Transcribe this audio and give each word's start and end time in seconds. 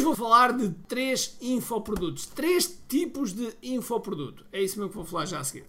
Hoje 0.00 0.06
vou 0.06 0.16
falar 0.16 0.56
de 0.56 0.70
três 0.88 1.36
infoprodutos, 1.42 2.24
três 2.24 2.66
tipos 2.88 3.34
de 3.34 3.52
infoproduto. 3.62 4.46
É 4.50 4.62
isso 4.62 4.78
mesmo 4.78 4.88
que 4.88 4.96
vou 4.96 5.04
falar 5.04 5.26
já 5.26 5.40
a 5.40 5.44
seguir. 5.44 5.66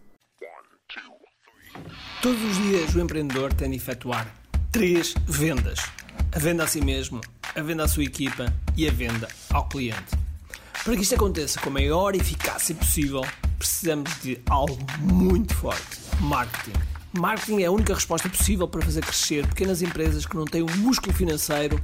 Todos 2.21 2.41
os 2.41 2.55
dias 2.55 2.95
o 2.95 3.01
empreendedor 3.01 3.53
tem 3.53 3.69
de 3.71 3.75
efetuar 3.75 4.33
três 4.71 5.13
vendas: 5.27 5.79
a 6.31 6.39
venda 6.39 6.63
a 6.63 6.67
si 6.67 6.79
mesmo, 6.79 7.19
a 7.53 7.61
venda 7.61 7.83
à 7.83 7.89
sua 7.89 8.05
equipa 8.05 8.45
e 8.77 8.87
a 8.87 8.91
venda 8.93 9.27
ao 9.49 9.67
cliente. 9.67 10.15
Para 10.81 10.95
que 10.95 11.01
isto 11.01 11.15
aconteça 11.15 11.59
com 11.59 11.67
a 11.67 11.73
maior 11.73 12.15
eficácia 12.15 12.73
possível, 12.73 13.23
precisamos 13.57 14.17
de 14.21 14.39
algo 14.49 14.77
muito 15.01 15.53
forte: 15.55 15.99
marketing. 16.21 16.79
Marketing 17.11 17.63
é 17.63 17.65
a 17.65 17.71
única 17.71 17.93
resposta 17.93 18.29
possível 18.29 18.65
para 18.65 18.81
fazer 18.81 19.01
crescer 19.01 19.45
pequenas 19.45 19.81
empresas 19.81 20.25
que 20.25 20.37
não 20.37 20.45
têm 20.45 20.61
o 20.61 20.77
músculo 20.77 21.13
financeiro 21.13 21.83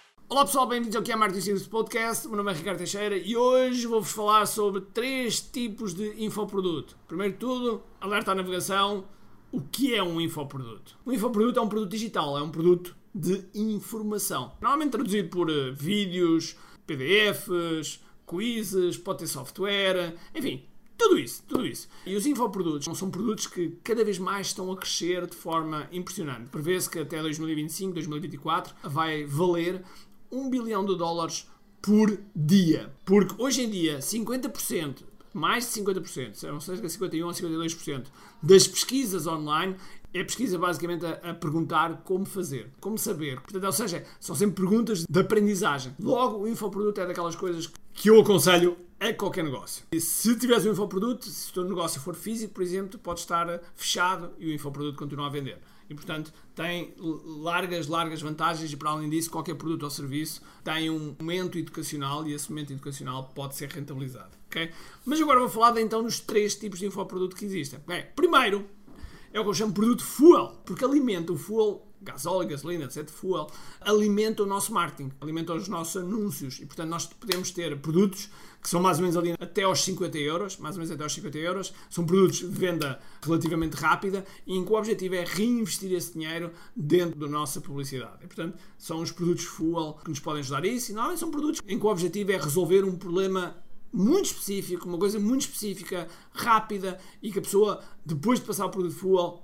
Olá 0.31 0.45
pessoal, 0.45 0.65
bem-vindos 0.65 0.95
ao 0.95 1.03
que 1.03 1.11
é 1.11 1.15
Marketing 1.17 1.41
Secrets 1.41 1.67
Podcast. 1.67 2.25
O 2.25 2.29
meu 2.29 2.37
nome 2.37 2.53
é 2.53 2.55
Ricardo 2.55 2.77
Teixeira 2.77 3.17
e 3.17 3.35
hoje 3.35 3.85
vou-vos 3.85 4.13
falar 4.13 4.45
sobre 4.45 4.79
três 4.79 5.41
tipos 5.41 5.93
de 5.93 6.23
infoproduto. 6.23 6.97
Primeiro 7.05 7.33
de 7.33 7.39
tudo, 7.39 7.83
alerta 7.99 8.31
à 8.31 8.35
navegação. 8.35 9.03
O 9.51 9.59
que 9.59 9.93
é 9.93 10.01
um 10.01 10.21
infoproduto? 10.21 10.97
Um 11.05 11.11
infoproduto 11.11 11.59
é 11.59 11.61
um 11.61 11.67
produto 11.67 11.91
digital, 11.91 12.37
é 12.37 12.41
um 12.41 12.49
produto 12.49 12.95
de 13.13 13.43
informação. 13.53 14.53
Normalmente 14.61 14.91
traduzido 14.91 15.27
por 15.27 15.49
uh, 15.49 15.73
vídeos, 15.73 16.55
PDFs, 16.87 17.99
quizzes, 18.25 18.95
pode 18.95 19.19
ter 19.19 19.27
software, 19.27 20.15
enfim, 20.33 20.63
tudo 20.97 21.19
isso, 21.19 21.43
tudo 21.45 21.67
isso. 21.67 21.89
E 22.05 22.15
os 22.15 22.25
infoprodutos 22.25 22.97
são 22.97 23.11
produtos 23.11 23.47
que 23.47 23.77
cada 23.83 24.05
vez 24.05 24.17
mais 24.17 24.47
estão 24.47 24.71
a 24.71 24.77
crescer 24.77 25.27
de 25.27 25.35
forma 25.35 25.89
impressionante. 25.91 26.47
Prevê-se 26.49 26.89
que 26.89 26.99
até 26.99 27.21
2025, 27.21 27.95
2024 27.95 28.73
vai 28.83 29.25
valer 29.25 29.83
1 30.31 30.49
bilhão 30.49 30.85
de 30.85 30.97
dólares 30.97 31.47
por 31.81 32.17
dia. 32.35 32.91
Porque 33.05 33.35
hoje 33.41 33.63
em 33.63 33.69
dia, 33.69 33.99
50%, 33.99 35.03
mais 35.33 35.65
de 35.65 35.81
50%, 35.81 36.35
são 36.35 36.59
cerca 36.59 36.87
de 36.87 36.93
51% 36.93 37.29
a 37.29 37.33
52% 37.33 38.05
das 38.41 38.67
pesquisas 38.67 39.27
online 39.27 39.75
é 40.13 40.23
pesquisa 40.23 40.57
basicamente 40.57 41.05
a, 41.05 41.31
a, 41.31 41.33
perguntar 41.33 42.01
como 42.03 42.25
fazer, 42.25 42.69
como 42.79 42.97
saber. 42.97 43.39
Portanto, 43.39 43.63
ou 43.63 43.71
seja, 43.71 44.03
são 44.19 44.35
sempre 44.35 44.55
perguntas 44.55 45.05
de 45.09 45.19
aprendizagem. 45.19 45.95
Logo, 45.99 46.39
o 46.39 46.47
infoproduto 46.47 46.99
é 46.99 47.07
daquelas 47.07 47.35
coisas 47.35 47.71
que 47.93 48.09
eu 48.09 48.19
aconselho 48.19 48.77
a 48.99 49.13
qualquer 49.13 49.43
negócio. 49.43 49.85
E 49.91 50.01
se 50.01 50.35
tiveres 50.37 50.65
um 50.65 50.71
infoproduto, 50.71 51.25
se 51.25 51.49
o 51.51 51.53
teu 51.53 51.63
negócio 51.63 52.01
for 52.01 52.13
físico, 52.13 52.53
por 52.53 52.61
exemplo, 52.61 52.99
pode 52.99 53.21
estar 53.21 53.61
fechado 53.73 54.31
e 54.37 54.49
o 54.49 54.53
infoproduto 54.53 54.97
continua 54.97 55.27
a 55.27 55.29
vender 55.29 55.59
e, 55.91 55.93
portanto, 55.93 56.33
tem 56.55 56.93
largas, 56.97 57.87
largas 57.87 58.21
vantagens 58.21 58.71
e, 58.71 58.77
para 58.77 58.91
além 58.91 59.09
disso, 59.09 59.29
qualquer 59.29 59.55
produto 59.55 59.83
ou 59.83 59.89
serviço 59.89 60.41
tem 60.63 60.89
um 60.89 61.13
momento 61.19 61.57
educacional 61.57 62.25
e 62.25 62.33
esse 62.33 62.49
momento 62.49 62.71
educacional 62.71 63.29
pode 63.35 63.57
ser 63.57 63.69
rentabilizado. 63.69 64.31
Okay? 64.47 64.71
Mas 65.05 65.21
agora 65.21 65.41
vou 65.41 65.49
falar 65.49 65.77
então 65.81 66.01
dos 66.01 66.21
três 66.21 66.55
tipos 66.55 66.79
de 66.79 66.85
infoproduto 66.85 67.35
que 67.35 67.43
existem. 67.43 67.79
Okay? 67.79 68.03
Primeiro, 68.15 68.69
é 69.33 69.39
o 69.41 69.43
que 69.43 69.49
eu 69.49 69.53
chamo 69.53 69.73
produto 69.73 70.01
fuel, 70.01 70.61
porque 70.65 70.85
alimenta 70.85 71.33
o 71.33 71.37
fuel 71.37 71.85
gasóleo, 72.01 72.49
gasolina, 72.49 72.85
etc., 72.85 73.07
fuel, 73.09 73.47
alimenta 73.79 74.43
o 74.43 74.45
nosso 74.45 74.73
marketing, 74.73 75.11
alimenta 75.21 75.53
os 75.53 75.67
nossos 75.67 76.01
anúncios. 76.01 76.59
E, 76.59 76.65
portanto, 76.65 76.89
nós 76.89 77.05
podemos 77.05 77.51
ter 77.51 77.79
produtos 77.79 78.29
que 78.61 78.69
são 78.69 78.79
mais 78.79 78.97
ou 78.97 79.01
menos 79.01 79.17
ali 79.17 79.33
até 79.39 79.63
aos 79.63 79.83
50 79.83 80.17
euros, 80.19 80.57
mais 80.57 80.75
ou 80.75 80.79
menos 80.79 80.91
até 80.91 81.03
aos 81.03 81.13
50 81.13 81.37
euros. 81.37 81.73
São 81.89 82.05
produtos 82.05 82.39
de 82.39 82.47
venda 82.47 82.99
relativamente 83.21 83.75
rápida 83.75 84.25
e 84.45 84.55
em 84.55 84.63
que 84.63 84.71
o 84.71 84.75
objetivo 84.75 85.15
é 85.15 85.23
reinvestir 85.23 85.91
esse 85.93 86.13
dinheiro 86.13 86.51
dentro 86.75 87.19
da 87.19 87.27
nossa 87.27 87.59
publicidade. 87.59 88.17
E, 88.23 88.27
portanto, 88.27 88.57
são 88.77 89.01
os 89.01 89.11
produtos 89.11 89.45
fuel 89.45 89.97
que 90.03 90.09
nos 90.09 90.19
podem 90.19 90.41
ajudar 90.41 90.63
a 90.63 90.67
isso. 90.67 90.91
E, 90.91 90.93
normalmente 90.93 91.19
são 91.19 91.31
produtos 91.31 91.61
em 91.67 91.79
que 91.79 91.85
o 91.85 91.89
objetivo 91.89 92.31
é 92.31 92.37
resolver 92.37 92.83
um 92.83 92.95
problema 92.95 93.55
muito 93.91 94.25
específico, 94.25 94.87
uma 94.87 94.97
coisa 94.97 95.19
muito 95.19 95.41
específica, 95.41 96.07
rápida 96.33 96.99
e 97.21 97.31
que 97.31 97.39
a 97.39 97.41
pessoa, 97.41 97.81
depois 98.05 98.39
de 98.39 98.45
passar 98.45 98.65
o 98.65 98.69
produto 98.69 98.95
fuel, 98.95 99.43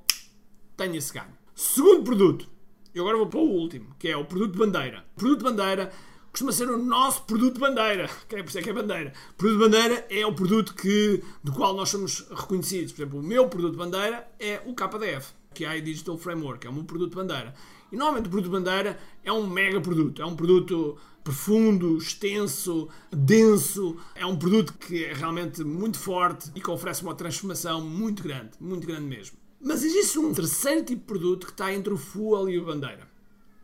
tenha 0.76 0.98
esse 0.98 1.14
ganho. 1.14 1.36
Segundo 1.56 2.04
produto, 2.04 2.50
e 2.98 3.00
agora 3.00 3.16
vou 3.16 3.28
para 3.28 3.40
o 3.40 3.44
último, 3.44 3.96
que 4.00 4.08
é 4.08 4.18
o 4.18 4.26
produto 4.26 4.58
bandeira. 4.58 5.06
O 5.16 5.20
produto 5.20 5.44
bandeira 5.44 5.92
costuma 6.32 6.52
ser 6.52 6.68
o 6.68 6.84
nosso 6.84 7.22
produto 7.26 7.60
bandeira. 7.60 8.10
Que 8.28 8.38
é 8.38 8.42
por 8.42 8.50
isso 8.50 8.58
é 8.58 8.62
que 8.64 8.72
é 8.72 8.74
bandeira. 8.74 9.14
O 9.32 9.34
produto 9.36 9.60
bandeira 9.60 10.08
é 10.10 10.26
o 10.26 10.34
produto 10.34 10.74
que, 10.74 11.24
do 11.44 11.52
qual 11.52 11.76
nós 11.76 11.90
somos 11.90 12.28
reconhecidos. 12.28 12.92
Por 12.92 13.02
exemplo, 13.04 13.20
o 13.20 13.24
meu 13.24 13.48
produto 13.48 13.78
bandeira 13.78 14.28
é 14.40 14.60
o 14.66 14.74
KDF, 14.74 15.32
que 15.54 15.64
é 15.64 15.68
a 15.68 15.80
Digital 15.80 16.18
Framework, 16.18 16.66
é 16.66 16.70
o 16.72 16.74
meu 16.74 16.86
produto 16.86 17.14
bandeira. 17.14 17.54
E 17.92 17.96
normalmente 17.96 18.30
o 18.30 18.32
produto 18.32 18.52
bandeira 18.52 18.98
é 19.24 19.32
um 19.32 19.46
mega 19.46 19.80
produto, 19.80 20.20
é 20.20 20.26
um 20.26 20.36
produto 20.36 20.98
profundo, 21.24 21.98
extenso, 21.98 22.90
denso, 23.12 23.96
é 24.16 24.26
um 24.26 24.36
produto 24.36 24.74
que 24.74 25.06
é 25.06 25.14
realmente 25.14 25.64
muito 25.64 26.00
forte 26.00 26.50
e 26.56 26.60
que 26.60 26.72
oferece 26.72 27.04
uma 27.04 27.14
transformação 27.14 27.80
muito 27.80 28.24
grande, 28.24 28.52
muito 28.60 28.88
grande 28.88 29.04
mesmo. 29.04 29.38
Mas 29.60 29.84
existe 29.84 30.20
um 30.20 30.34
terceiro 30.34 30.84
tipo 30.84 31.02
de 31.02 31.08
produto 31.08 31.48
que 31.48 31.52
está 31.52 31.74
entre 31.74 31.94
o 31.94 31.98
fuel 31.98 32.50
e 32.50 32.58
a 32.58 32.64
bandeira. 32.64 33.08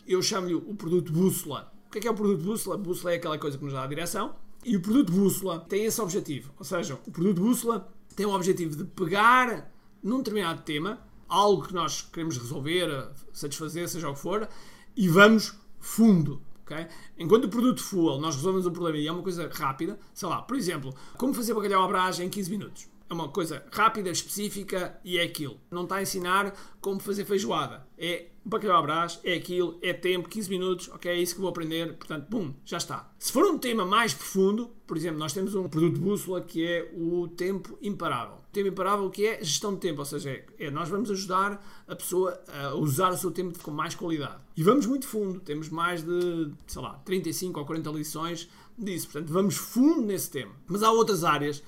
Eu 0.07 0.21
chamo-lhe 0.21 0.55
o 0.55 0.75
produto 0.75 1.11
bússola. 1.11 1.71
O 1.87 1.91
que 1.91 1.99
é, 1.99 2.01
que 2.01 2.07
é 2.07 2.11
o 2.11 2.15
produto 2.15 2.41
bússola? 2.41 2.77
Bússola 2.77 3.13
é 3.13 3.15
aquela 3.17 3.37
coisa 3.37 3.57
que 3.57 3.63
nos 3.63 3.73
dá 3.73 3.83
a 3.83 3.87
direção. 3.87 4.35
E 4.65 4.75
o 4.75 4.81
produto 4.81 5.11
bússola 5.11 5.59
tem 5.59 5.85
esse 5.85 6.01
objetivo. 6.01 6.51
Ou 6.57 6.65
seja, 6.65 6.99
o 7.05 7.11
produto 7.11 7.41
bússola 7.41 7.93
tem 8.15 8.25
o 8.25 8.33
objetivo 8.33 8.75
de 8.75 8.85
pegar 8.85 9.71
num 10.01 10.17
determinado 10.17 10.63
tema, 10.63 10.99
algo 11.27 11.67
que 11.67 11.73
nós 11.73 12.01
queremos 12.01 12.37
resolver, 12.37 13.09
satisfazer, 13.31 13.87
seja 13.87 14.09
o 14.09 14.13
que 14.13 14.19
for, 14.19 14.47
e 14.95 15.07
vamos 15.07 15.53
fundo. 15.79 16.41
Okay? 16.63 16.87
Enquanto 17.17 17.45
o 17.45 17.49
produto 17.49 17.83
fuel, 17.83 18.19
nós 18.19 18.35
resolvemos 18.35 18.65
o 18.65 18.71
problema 18.71 18.97
e 18.97 19.07
é 19.07 19.11
uma 19.11 19.21
coisa 19.21 19.49
rápida, 19.51 19.99
sei 20.13 20.27
lá, 20.27 20.41
por 20.41 20.55
exemplo, 20.55 20.93
como 21.17 21.33
fazer 21.33 21.53
bacalhau 21.53 21.83
à 21.83 21.87
brás 21.87 22.19
em 22.19 22.29
15 22.29 22.51
minutos. 22.51 22.87
É 23.09 23.13
uma 23.13 23.29
coisa 23.29 23.63
rápida, 23.71 24.09
específica 24.09 24.99
e 25.03 25.17
é 25.17 25.23
aquilo. 25.23 25.59
Não 25.69 25.83
está 25.83 25.97
a 25.97 26.01
ensinar 26.01 26.53
como 26.81 26.99
fazer 26.99 27.25
feijoada. 27.25 27.85
É 27.97 28.27
bacalhau 28.45 28.77
à 28.77 28.81
brás, 28.81 29.19
é 29.23 29.33
aquilo, 29.33 29.77
é 29.81 29.93
tempo, 29.93 30.27
15 30.27 30.49
minutos, 30.49 30.89
ok? 30.89 31.11
É 31.11 31.15
isso 31.15 31.35
que 31.35 31.41
vou 31.41 31.49
aprender. 31.49 31.93
Portanto, 31.93 32.27
bum, 32.29 32.53
já 32.65 32.77
está. 32.77 33.11
Se 33.17 33.31
for 33.31 33.45
um 33.45 33.57
tema 33.57 33.85
mais 33.85 34.13
profundo, 34.13 34.69
por 34.85 34.97
exemplo, 34.97 35.19
nós 35.19 35.33
temos 35.33 35.55
um 35.55 35.67
produto 35.69 35.99
bússola 35.99 36.41
que 36.41 36.65
é 36.65 36.91
o 36.95 37.27
tempo 37.27 37.77
imparável. 37.81 38.35
O 38.35 38.53
tempo 38.53 38.67
imparável 38.67 39.09
que 39.09 39.25
é 39.25 39.43
gestão 39.43 39.73
de 39.73 39.79
tempo, 39.79 39.99
ou 39.99 40.05
seja, 40.05 40.29
é, 40.29 40.45
é, 40.59 40.71
nós 40.71 40.89
vamos 40.89 41.09
ajudar 41.09 41.63
a 41.87 41.95
pessoa 41.95 42.39
a 42.47 42.75
usar 42.75 43.11
o 43.11 43.17
seu 43.17 43.31
tempo 43.31 43.57
com 43.59 43.71
mais 43.71 43.95
qualidade. 43.95 44.41
E 44.55 44.63
vamos 44.63 44.85
muito 44.85 45.07
fundo, 45.07 45.39
temos 45.39 45.69
mais 45.69 46.03
de, 46.03 46.51
sei 46.67 46.81
lá, 46.81 47.01
35 47.05 47.59
ou 47.59 47.65
40 47.65 47.89
lições 47.91 48.49
disso. 48.77 49.07
Portanto, 49.09 49.31
vamos 49.31 49.55
fundo 49.55 50.01
nesse 50.01 50.29
tema. 50.29 50.51
Mas 50.67 50.83
há 50.83 50.91
outras 50.91 51.23
áreas 51.23 51.63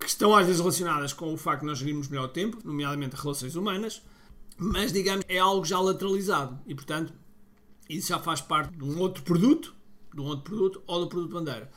que 0.00 0.06
estão 0.06 0.34
às 0.34 0.46
vezes 0.46 0.60
relacionadas 0.60 1.12
com 1.12 1.32
o 1.32 1.36
facto 1.36 1.60
de 1.60 1.66
nós 1.66 1.78
gerirmos 1.78 2.08
melhor 2.08 2.24
o 2.24 2.28
tempo, 2.28 2.58
nomeadamente 2.64 3.14
relações 3.14 3.54
humanas, 3.54 4.02
mas 4.56 4.92
digamos 4.92 5.24
é 5.28 5.38
algo 5.38 5.64
já 5.64 5.78
lateralizado 5.78 6.58
e 6.66 6.74
portanto 6.74 7.12
isso 7.88 8.08
já 8.08 8.18
faz 8.18 8.40
parte 8.40 8.76
de 8.76 8.84
um 8.84 8.98
outro 8.98 9.22
produto, 9.22 9.74
de 10.14 10.20
um 10.20 10.24
outro 10.24 10.44
produto 10.44 10.82
ou 10.86 11.00
do 11.00 11.08
produto 11.08 11.32
bandeira. 11.32 11.70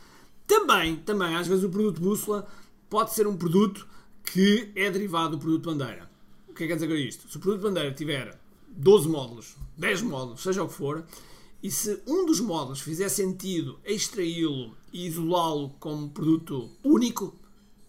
Também, 0.48 0.96
também 0.98 1.36
às 1.36 1.48
vezes 1.48 1.64
o 1.64 1.70
produto 1.70 2.02
bússola 2.02 2.48
pode 2.90 3.14
ser 3.14 3.28
um 3.28 3.36
produto 3.36 3.88
que 4.24 4.72
é 4.76 4.90
derivado 4.90 5.36
do 5.36 5.40
produto 5.40 5.66
bandeira. 5.70 6.10
O 6.48 6.54
que 6.54 6.64
é 6.64 6.68
que 6.68 6.74
quer 6.74 6.76
dizer 6.76 6.88
com 6.88 6.94
isto? 6.94 7.30
Se 7.30 7.38
o 7.38 7.40
produto 7.40 7.62
bandeira 7.62 7.92
tiver 7.92 8.40
12 8.70 9.10
módulos, 9.10 9.56
10 9.78 10.02
módulos, 10.04 10.42
seja 10.42 10.64
o 10.64 10.68
que 10.68 10.74
for, 10.74 11.04
e 11.62 11.72
se 11.72 12.02
um 12.06 12.26
dos 12.26 12.40
módulos 12.40 12.82
fizer 12.82 13.10
sentido 13.10 13.80
extraí-lo 13.84 14.76
e 14.92 15.08
isolá-lo 15.08 15.70
como 15.80 16.10
produto 16.10 16.70
único, 16.84 17.34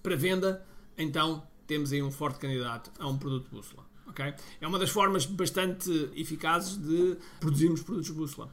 para 0.04 0.16
venda, 0.16 0.62
então 0.98 1.42
temos 1.66 1.90
aí 1.90 2.02
um 2.02 2.12
forte 2.12 2.38
candidato 2.38 2.92
a 2.98 3.08
um 3.08 3.16
produto 3.16 3.48
bússola. 3.50 3.86
Okay? 4.08 4.34
É 4.60 4.68
uma 4.68 4.78
das 4.78 4.90
formas 4.90 5.24
bastante 5.24 6.10
eficazes 6.14 6.76
de 6.76 7.16
produzirmos 7.40 7.82
produtos 7.82 8.10
bússola. 8.10 8.52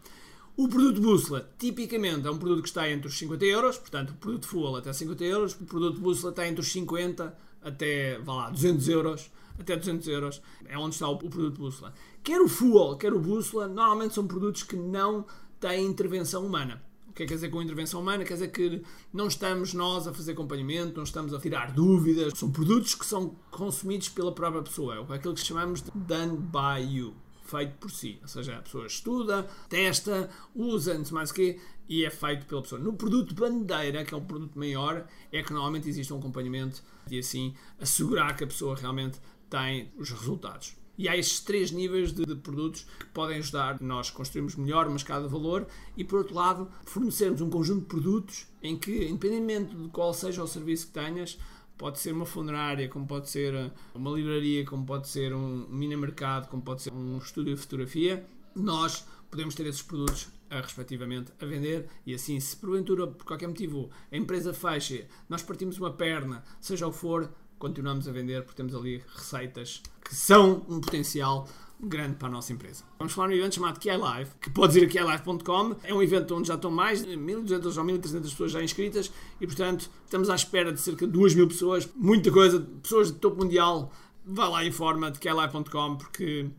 O 0.56 0.70
produto 0.70 1.02
bússola, 1.02 1.50
tipicamente, 1.60 2.26
é 2.26 2.32
um 2.32 2.38
produto 2.38 2.62
que 2.62 2.70
está 2.70 2.90
entre 2.90 3.10
os 3.10 3.18
50 3.18 3.46
euros, 3.46 3.78
portanto, 3.78 4.12
o 4.12 4.14
produto 4.14 4.48
full 4.48 4.78
até 4.78 4.94
50 4.94 5.24
euros, 5.26 5.54
o 5.60 5.66
produto 5.66 6.00
bússola 6.00 6.32
está 6.32 6.48
entre 6.48 6.62
os 6.62 6.72
50 6.72 7.38
até, 7.62 8.18
vá 8.20 8.34
lá, 8.34 8.50
200 8.50 8.88
euros, 8.88 9.30
até 9.60 9.76
200 9.76 10.08
euros, 10.08 10.42
é 10.66 10.78
onde 10.78 10.96
está 10.96 11.10
o 11.10 11.18
produto 11.18 11.58
bússola. 11.58 11.94
Quer 12.24 12.40
o 12.40 12.48
full, 12.48 12.96
quer 12.96 13.12
o 13.14 13.20
bússola, 13.20 13.68
normalmente 13.68 14.14
são 14.14 14.26
produtos 14.26 14.64
que 14.64 14.78
não 14.78 15.26
têm 15.60 15.86
intervenção 15.86 16.46
humana. 16.46 16.82
O 17.12 17.14
que 17.14 17.24
é 17.24 17.26
que 17.26 17.34
quer 17.34 17.36
dizer 17.36 17.50
com 17.50 17.62
intervenção 17.62 18.00
humana? 18.00 18.24
Quer 18.24 18.36
dizer 18.36 18.48
que 18.48 18.82
não 19.12 19.28
estamos 19.28 19.74
nós 19.74 20.08
a 20.08 20.14
fazer 20.14 20.32
acompanhamento, 20.32 20.96
não 20.96 21.04
estamos 21.04 21.34
a 21.34 21.40
tirar 21.40 21.74
dúvidas. 21.74 22.40
São 22.40 22.50
produtos 22.50 22.96
que 22.96 23.06
são 23.06 23.36
consumidos 23.52 24.08
pela 24.08 24.34
própria 24.34 24.62
pessoa. 24.62 25.06
É 25.10 25.14
aquilo 25.14 25.34
que 25.34 25.42
chamamos 25.42 25.82
de 25.82 25.92
done 25.94 26.38
by 26.38 26.82
you 26.82 27.14
feito 27.44 27.74
por 27.80 27.92
si. 27.92 28.18
Ou 28.22 28.30
seja, 28.30 28.58
a 28.58 28.62
pessoa 28.62 28.88
estuda, 28.88 29.46
testa, 29.68 30.30
usa, 30.56 30.98
não 30.98 31.04
sei 31.04 31.14
mais 31.14 31.32
o 31.32 31.34
quê, 31.34 31.60
e 31.90 32.06
é 32.06 32.10
feito 32.10 32.46
pela 32.46 32.62
pessoa. 32.62 32.80
No 32.80 32.94
produto 32.94 33.36
bandeira, 33.36 34.06
que 34.06 34.14
é 34.14 34.18
um 34.18 34.24
produto 34.24 34.58
maior, 34.58 35.06
é 35.34 35.44
que 35.44 35.52
normalmente 35.52 35.90
existe 35.90 36.14
um 36.14 36.18
acompanhamento 36.18 36.82
e 37.10 37.20
assim 37.20 37.54
assegurar 37.78 38.38
que 38.38 38.46
a 38.46 38.48
pessoa 38.48 38.78
realmente 38.78 39.20
tem 39.50 39.92
os 39.98 40.10
resultados. 40.12 40.81
E 40.98 41.08
há 41.08 41.18
estes 41.18 41.40
três 41.40 41.72
níveis 41.72 42.12
de, 42.12 42.26
de, 42.26 42.36
produtos 42.36 42.86
que 43.00 43.06
podem 43.08 43.38
ajudar. 43.38 43.82
Nós 43.82 44.10
construirmos 44.10 44.56
melhor 44.56 44.88
o 44.88 44.92
mercado 44.92 45.26
de 45.26 45.32
valor 45.32 45.68
e, 45.98 46.04
por 46.04 46.20
outro 46.20 46.36
lado, 46.36 46.70
fornecermos 46.86 47.42
um 47.42 47.50
conjunto 47.50 47.82
de 47.82 47.88
produtos 47.88 48.48
em 48.62 48.78
que, 48.78 49.06
independentemente 49.06 49.76
de 49.76 49.90
qual 49.90 50.14
seja 50.14 50.44
o 50.44 50.48
serviço 50.48 50.88
que 50.88 50.94
tenhas, 50.94 51.40
pode 51.78 52.00
ser 52.00 52.14
uma 52.14 52.26
funerária, 52.26 52.88
como 52.88 53.08
pode 53.08 53.30
ser 53.30 53.72
uma 53.96 54.12
livraria, 54.12 54.64
como 54.66 54.86
pode 54.86 55.08
ser 55.08 55.34
um 55.34 55.68
mini 55.68 55.96
mercado, 55.96 56.48
como 56.48 56.62
pode 56.62 56.84
ser 56.84 56.94
um 56.94 57.18
estúdio 57.18 57.56
de 57.56 57.62
fotografia, 57.62 58.24
nós 58.56 59.06
podemos 59.32 59.56
ter 59.56 59.66
esses 59.66 59.82
produtos 59.82 60.30
respectivamente 60.50 61.32
a 61.42 61.46
vender. 61.46 61.90
E 62.06 62.14
assim 62.14 62.40
se 62.40 62.56
porventura 62.56 63.08
por 63.08 63.26
qualquer 63.26 63.48
motivo 63.48 63.90
a 64.12 64.18
empresa 64.18 64.54
fecha, 64.54 65.08
nós 65.30 65.42
partimos 65.42 65.80
uma 65.80 65.92
perna, 65.92 66.44
seja 66.60 66.86
o 66.86 66.92
que 66.92 66.98
for, 66.98 67.32
continuamos 67.58 68.08
a 68.08 68.12
vender 68.12 68.44
porque 68.44 68.58
temos 68.58 68.76
ali 68.76 69.04
receitas 69.16 69.82
que 70.12 70.16
são 70.18 70.66
um 70.68 70.82
potencial 70.82 71.48
grande 71.80 72.18
para 72.18 72.28
a 72.28 72.32
nossa 72.32 72.52
empresa. 72.52 72.84
Vamos 73.00 73.14
falar 73.14 73.30
num 73.30 73.34
evento 73.34 73.56
chamado 73.56 73.80
QI 73.80 73.96
Live, 73.96 74.32
que 74.42 74.50
podes 74.50 74.76
ir 74.76 74.84
a 74.84 74.90
QILive.com. 74.90 75.78
É 75.84 75.94
um 75.94 76.04
evento 76.04 76.36
onde 76.36 76.50
já 76.50 76.56
estão 76.56 76.70
mais 76.70 77.02
de 77.02 77.14
1.200 77.16 77.78
ou 77.78 77.86
1.300 77.86 78.22
pessoas 78.24 78.52
já 78.52 78.62
inscritas 78.62 79.10
e, 79.40 79.48
portanto, 79.48 79.90
estamos 80.04 80.30
à 80.30 80.36
espera 80.36 80.74
de 80.74 80.82
cerca 80.82 81.08
de 81.08 81.18
2.000 81.18 81.48
pessoas. 81.48 81.90
Muita 81.96 82.30
coisa, 82.30 82.60
pessoas 82.84 83.08
de 83.10 83.20
topo 83.20 83.42
mundial. 83.42 83.90
Vá 84.26 84.50
lá 84.50 84.66
e 84.66 84.68
informa 84.68 85.10
de 85.10 85.18
QILive.com 85.18 85.96
porque 85.96 86.50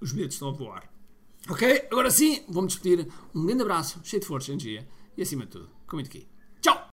os 0.00 0.10
bilhetes 0.10 0.36
estão 0.36 0.48
a 0.48 0.52
voar. 0.52 0.90
Ok? 1.50 1.88
Agora 1.90 2.10
sim, 2.10 2.42
vou-me 2.48 2.66
despedir. 2.66 3.06
Um 3.34 3.44
grande 3.44 3.60
abraço, 3.60 4.00
cheio 4.02 4.20
de 4.20 4.26
força, 4.26 4.50
energia 4.50 4.88
e, 5.18 5.20
acima 5.20 5.44
de 5.44 5.50
tudo, 5.50 5.68
com 5.86 5.96
muito 5.96 6.08
aqui. 6.08 6.26
Tchau! 6.62 6.82